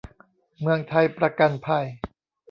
[0.61, 1.85] เมืองไทยประกันภัย